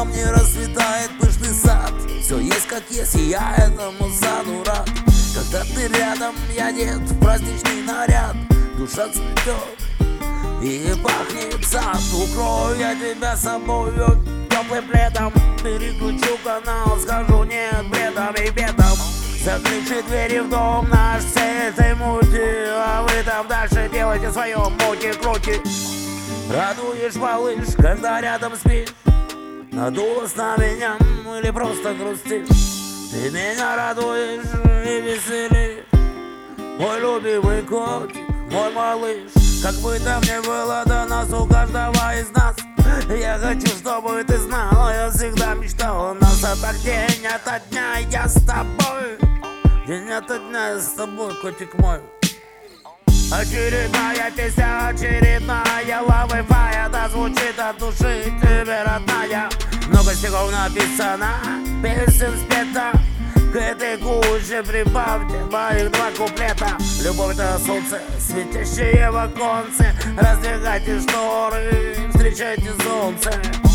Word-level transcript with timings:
вам 0.00 0.12
не 0.12 0.24
расцветает 0.24 1.10
пышный 1.20 1.54
сад. 1.54 1.92
Все 2.22 2.38
есть 2.38 2.66
как 2.66 2.82
есть, 2.90 3.16
и 3.16 3.30
я 3.30 3.54
этому 3.56 4.10
саду 4.10 4.64
рад. 4.64 4.88
Когда 5.34 5.64
ты 5.74 5.88
рядом, 5.88 6.34
я 6.56 6.72
дед 6.72 6.98
в 6.98 7.20
праздничный 7.20 7.82
наряд. 7.82 8.34
Душа 8.76 9.08
цветет 9.08 9.78
и 10.62 10.94
пахнет 11.02 11.64
сад. 11.66 12.00
Укрою 12.14 12.78
я 12.78 12.94
тебя 12.94 13.36
собою 13.36 14.22
теплым 14.48 14.84
пледом. 14.88 15.32
Переключу 15.62 16.38
канал, 16.42 16.98
скажу 16.98 17.44
нет 17.44 17.86
бредом 17.90 18.34
и 18.34 18.50
бедом 18.50 18.96
Заключи 19.44 20.00
двери 20.08 20.38
в 20.38 20.48
дом 20.48 20.88
наш 20.88 21.22
всей 21.22 21.68
этой 21.68 21.94
мути 21.96 22.66
А 22.78 23.02
вы 23.02 23.22
там 23.22 23.46
дальше 23.46 23.90
делайте 23.92 24.32
свое 24.32 24.56
мути-крути 24.56 25.60
Радуешь, 26.50 27.16
малыш, 27.16 27.74
когда 27.76 28.22
рядом 28.22 28.56
спишь 28.56 28.88
Надулась 29.72 30.34
на 30.34 30.56
меня, 30.56 30.96
или 31.38 31.50
просто 31.50 31.94
грустишь? 31.94 32.48
Ты 33.12 33.30
меня 33.30 33.76
радуешь 33.76 34.44
и 34.84 35.00
веселишь? 35.00 35.84
Мой 36.78 36.98
любимый 37.00 37.62
котик, 37.62 38.16
мой 38.50 38.72
малыш 38.72 39.30
Как 39.62 39.74
бы 39.76 39.98
там 40.00 40.22
ни 40.22 40.44
было 40.44 40.82
до 40.86 41.04
нас 41.04 41.32
у 41.32 41.46
каждого 41.46 42.16
из 42.16 42.30
нас. 42.30 42.56
Я 43.08 43.38
хочу, 43.38 43.68
чтобы 43.68 44.24
ты 44.24 44.38
знал, 44.38 44.90
я 44.90 45.08
всегда 45.10 45.54
мечтал 45.54 46.10
о 46.10 46.14
нас 46.14 46.40
так 46.40 46.76
день 46.78 47.26
ото 47.26 47.60
дня 47.70 47.98
я 48.10 48.26
с 48.26 48.34
тобой. 48.44 49.18
День 49.86 50.10
ото 50.10 50.38
дня 50.38 50.70
я 50.70 50.80
с 50.80 50.94
тобой, 50.94 51.32
котик 51.40 51.78
мой. 51.78 52.00
Очередная 53.32 54.32
песня, 54.32 54.88
очередная 54.88 56.02
лавы 56.02 56.42
фая 56.48 56.88
Да 56.88 57.08
звучит 57.08 57.56
от 57.58 57.78
души 57.78 58.32
тебе 58.80 58.82
родная 58.82 59.48
Много 59.88 60.14
стихов 60.14 60.50
написано, 60.50 61.28
песен 61.82 62.32
спета. 62.38 62.92
К 63.52 63.56
этой 63.56 63.98
куче 63.98 64.62
прибавьте 64.62 65.38
моих 65.50 65.90
два 65.90 66.10
куплета. 66.16 66.76
Любовь 67.02 67.34
это 67.34 67.58
солнце, 67.58 68.00
светящее 68.18 69.10
в 69.10 69.16
оконце. 69.16 69.92
Раздвигайте 70.16 71.00
шторы, 71.00 71.96
встречайте 72.14 72.72
солнце 72.84 73.69